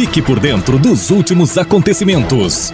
Fique 0.00 0.22
por 0.22 0.38
dentro 0.38 0.78
dos 0.78 1.10
últimos 1.10 1.58
acontecimentos. 1.58 2.70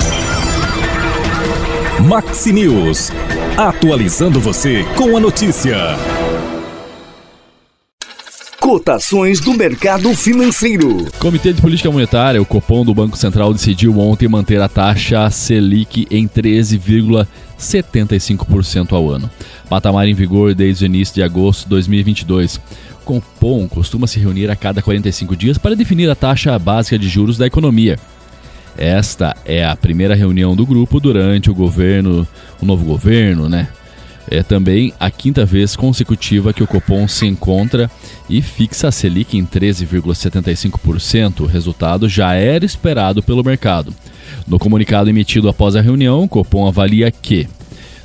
Maxi 2.06 2.53
News. 2.53 3.11
Atualizando 3.56 4.38
você 4.38 4.85
com 4.95 5.16
a 5.16 5.21
notícia. 5.21 5.96
Cotações 8.64 9.40
do 9.40 9.53
mercado 9.53 10.14
financeiro. 10.14 11.04
Comitê 11.19 11.53
de 11.53 11.60
Política 11.60 11.90
Monetária, 11.90 12.40
o 12.40 12.46
Copom 12.46 12.83
do 12.83 12.94
Banco 12.94 13.14
Central, 13.14 13.53
decidiu 13.53 13.99
ontem 13.99 14.26
manter 14.26 14.58
a 14.58 14.71
taxa 14.71 15.28
Selic 15.28 16.06
em 16.10 16.27
13,75% 16.27 18.92
ao 18.92 19.10
ano. 19.10 19.30
Patamar 19.69 20.09
em 20.09 20.14
vigor 20.14 20.55
desde 20.55 20.82
o 20.82 20.87
início 20.87 21.14
de 21.14 21.23
agosto 21.23 21.64
de 21.64 21.69
2022. 21.69 22.59
Copom 23.05 23.69
costuma 23.69 24.06
se 24.06 24.19
reunir 24.19 24.50
a 24.50 24.56
cada 24.56 24.80
45 24.80 25.37
dias 25.37 25.59
para 25.59 25.77
definir 25.77 26.09
a 26.09 26.15
taxa 26.15 26.59
básica 26.59 26.98
de 26.98 27.06
juros 27.06 27.37
da 27.37 27.46
economia. 27.46 27.98
Esta 28.78 29.37
é 29.45 29.62
a 29.62 29.76
primeira 29.76 30.15
reunião 30.15 30.56
do 30.56 30.65
grupo 30.65 30.98
durante 30.98 31.51
o 31.51 31.54
governo, 31.54 32.26
o 32.62 32.65
novo 32.65 32.82
governo, 32.82 33.46
né? 33.46 33.68
É 34.30 34.42
também 34.42 34.92
a 34.98 35.10
quinta 35.10 35.45
vez 35.45 35.77
consecutiva 35.77 36.52
que 36.52 36.62
o 36.62 36.66
Copom 36.66 37.06
se 37.06 37.27
encontra 37.27 37.91
e 38.28 38.41
fixa 38.41 38.88
a 38.88 38.92
Selic 38.92 39.37
em 39.37 39.45
13,75%. 39.45 41.41
O 41.41 41.46
resultado 41.46 42.09
já 42.09 42.34
era 42.34 42.65
esperado 42.65 43.23
pelo 43.23 43.45
mercado. 43.45 43.95
No 44.46 44.59
comunicado 44.59 45.10
emitido 45.10 45.48
após 45.48 45.77
a 45.77 45.80
reunião, 45.80 46.24
o 46.24 46.29
Copom 46.29 46.66
avalia 46.66 47.10
que, 47.10 47.46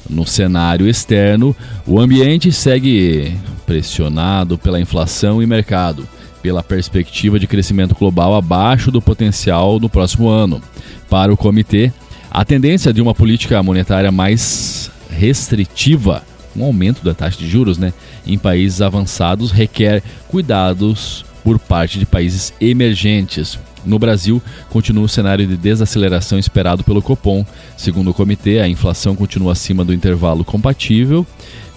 no 0.10 0.26
cenário 0.26 0.88
externo, 0.88 1.56
o 1.88 2.00
ambiente 2.00 2.52
segue 2.52 3.34
pressionado 3.66 4.58
pela 4.58 4.80
inflação 4.80 5.42
e 5.42 5.46
mercado, 5.46 6.08
pela 6.42 6.64
perspectiva 6.64 7.40
de 7.40 7.48
crescimento 7.48 7.96
global 7.96 8.36
abaixo 8.36 8.92
do 8.92 9.02
potencial 9.02 9.80
no 9.80 9.90
próximo 9.90 10.28
ano. 10.28 10.62
Para 11.10 11.34
o 11.34 11.38
comitê, 11.38 11.92
a 12.32 12.44
tendência 12.44 12.94
de 12.94 13.02
uma 13.02 13.14
política 13.14 13.62
monetária 13.64 14.12
mais 14.12 14.92
restritiva, 15.10 16.24
um 16.56 16.64
aumento 16.64 17.04
da 17.04 17.14
taxa 17.14 17.38
de 17.38 17.48
juros 17.48 17.78
né, 17.78 17.94
em 18.26 18.38
países 18.38 18.82
avançados 18.82 19.52
requer 19.52 20.04
cuidados 20.28 21.26
por 21.44 21.58
parte 21.58 21.98
de 21.98 22.06
países 22.06 22.54
emergentes. 22.60 23.58
No 23.86 23.98
Brasil, 23.98 24.42
continua 24.70 25.06
o 25.06 25.10
cenário 25.10 25.48
de 25.48 25.56
desaceleração 25.56 26.38
esperado 26.38 26.84
pelo 26.84 27.02
Copom. 27.02 27.46
Segundo 27.78 28.12
o 28.12 28.14
comitê, 28.14 28.60
a 28.60 28.68
inflação 28.68 29.16
continua 29.16 29.54
acima 29.54 29.86
do 29.86 29.94
intervalo 29.94 30.44
compatível 30.44 31.26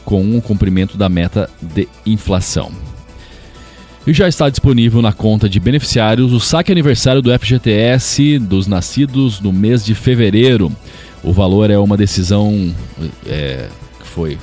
com 0.04 0.36
o 0.36 0.42
cumprimento 0.42 0.96
da 0.96 1.08
meta 1.08 1.48
de 1.60 1.88
inflação. 2.04 2.72
E 4.04 4.12
já 4.12 4.26
está 4.26 4.50
disponível 4.50 5.00
na 5.00 5.12
conta 5.12 5.48
de 5.48 5.60
beneficiários 5.60 6.32
o 6.32 6.40
saque 6.40 6.72
aniversário 6.72 7.22
do 7.22 7.30
FGTS 7.38 8.40
dos 8.40 8.66
nascidos 8.66 9.40
no 9.40 9.52
mês 9.52 9.84
de 9.84 9.94
fevereiro. 9.94 10.72
O 11.22 11.32
valor 11.32 11.70
é 11.70 11.78
uma 11.78 11.96
decisão 11.96 12.74
é, 13.26 13.68
que 14.00 14.06
foi 14.06 14.38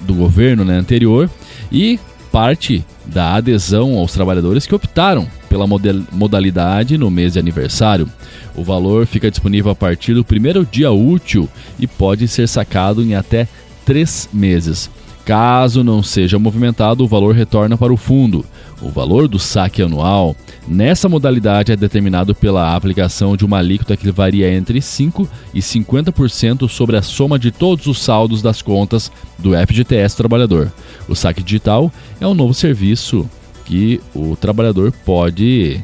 do 0.00 0.14
governo 0.14 0.64
né, 0.64 0.76
anterior 0.76 1.30
e 1.70 1.98
parte 2.32 2.84
da 3.04 3.34
adesão 3.34 3.98
aos 3.98 4.12
trabalhadores 4.12 4.66
que 4.66 4.74
optaram 4.74 5.28
pela 5.48 5.66
modalidade 5.66 6.96
no 6.96 7.10
mês 7.10 7.34
de 7.34 7.38
aniversário. 7.38 8.08
O 8.54 8.64
valor 8.64 9.06
fica 9.06 9.30
disponível 9.30 9.70
a 9.70 9.76
partir 9.76 10.14
do 10.14 10.24
primeiro 10.24 10.64
dia 10.64 10.90
útil 10.90 11.48
e 11.78 11.86
pode 11.86 12.26
ser 12.26 12.48
sacado 12.48 13.02
em 13.02 13.14
até 13.14 13.46
três 13.84 14.28
meses. 14.32 14.90
Caso 15.24 15.84
não 15.84 16.02
seja 16.02 16.38
movimentado, 16.38 17.04
o 17.04 17.08
valor 17.08 17.34
retorna 17.34 17.78
para 17.78 17.92
o 17.92 17.96
fundo. 17.96 18.44
O 18.80 18.88
valor 18.88 19.28
do 19.28 19.38
saque 19.38 19.80
anual 19.80 20.34
nessa 20.66 21.08
modalidade 21.08 21.70
é 21.70 21.76
determinado 21.76 22.34
pela 22.34 22.74
aplicação 22.74 23.36
de 23.36 23.44
uma 23.44 23.58
alíquota 23.58 23.96
que 23.96 24.10
varia 24.10 24.52
entre 24.52 24.80
5% 24.80 25.28
e 25.54 25.60
50% 25.60 26.68
sobre 26.68 26.96
a 26.96 27.02
soma 27.02 27.38
de 27.38 27.52
todos 27.52 27.86
os 27.86 28.02
saldos 28.02 28.42
das 28.42 28.60
contas 28.60 29.12
do 29.38 29.52
FGTS 29.54 30.16
trabalhador. 30.16 30.72
O 31.08 31.14
saque 31.14 31.42
digital 31.42 31.92
é 32.20 32.26
um 32.26 32.34
novo 32.34 32.52
serviço 32.52 33.28
que 33.64 34.00
o 34.12 34.34
trabalhador 34.34 34.92
pode 35.04 35.80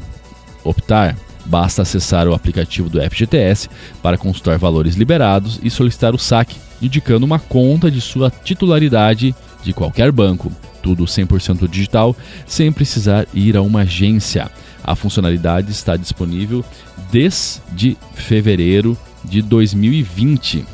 optar. 0.65 1.17
Basta 1.49 1.83
acessar 1.83 2.29
o 2.29 2.35
aplicativo 2.35 2.91
do 2.91 3.01
FGTS 3.01 3.69
para 4.03 4.19
consultar 4.19 4.59
valores 4.59 4.95
liberados 4.95 5.59
e 5.63 5.71
solicitar 5.71 6.15
o 6.15 6.19
saque 6.19 6.57
indicando 6.81 7.25
uma 7.25 7.39
conta 7.39 7.91
de 7.91 8.01
sua 8.01 8.31
titularidade 8.31 9.35
de 9.65 9.73
qualquer 9.73 10.13
banco. 10.13 10.53
Tudo 10.83 11.07
100% 11.07 11.69
digital, 11.69 12.15
sem 12.47 12.71
precisar 12.71 13.27
ir 13.35 13.57
a 13.57 13.63
uma 13.63 13.81
agência. 13.81 14.49
A 14.85 14.95
funcionalidade 14.95 15.73
está 15.73 15.97
disponível 15.97 16.65
desde 17.11 17.97
fevereiro 18.15 18.97
de 19.25 19.43
2020. 19.43 20.65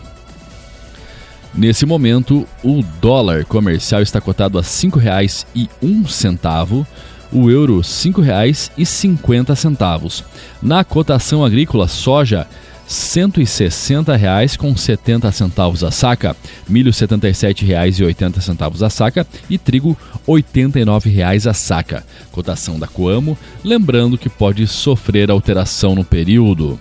Nesse 1.54 1.86
momento, 1.86 2.46
o 2.64 2.82
dólar 3.00 3.44
comercial 3.44 4.02
está 4.02 4.20
cotado 4.20 4.58
a 4.58 4.60
R$ 4.60 4.66
5,01, 4.66 6.84
o 7.32 7.50
euro 7.50 7.76
R$ 7.76 7.82
5,50. 7.82 10.24
Na 10.62 10.84
cotação 10.84 11.44
agrícola, 11.44 11.88
soja 11.88 12.40
R$ 12.40 12.46
160,70 12.88 14.56
com 14.56 14.76
70 14.76 15.32
centavos 15.32 15.82
a 15.82 15.90
saca, 15.90 16.36
milho 16.68 16.90
R$ 16.90 16.96
77,80 16.96 18.82
a 18.82 18.90
saca 18.90 19.26
e 19.48 19.56
trigo 19.56 19.96
R$ 20.26 20.34
89,00 20.34 21.50
a 21.50 21.54
saca. 21.54 22.04
Cotação 22.30 22.78
da 22.78 22.86
Coamo, 22.86 23.38
lembrando 23.62 24.18
que 24.18 24.28
pode 24.28 24.66
sofrer 24.66 25.30
alteração 25.30 25.94
no 25.94 26.04
período. 26.04 26.78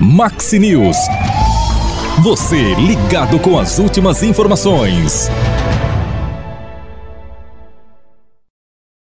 Maxi 0.00 0.58
News. 0.58 0.96
Você 2.22 2.74
ligado 2.74 3.38
com 3.38 3.58
as 3.58 3.78
últimas 3.78 4.22
informações. 4.22 5.30